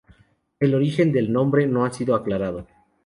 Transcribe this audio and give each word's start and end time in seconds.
El 0.59 0.73
origen 0.73 1.11
del 1.11 1.31
nombre 1.31 1.67
no 1.67 1.85
ha 1.85 1.93
sido 1.93 2.15
aclarado. 2.15 2.65